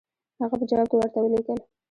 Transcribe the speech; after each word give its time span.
هغه 0.41 0.55
په 0.59 0.65
جواب 0.69 0.87
کې 0.89 0.95
ورته 0.97 1.17
ولیکل. 1.21 1.57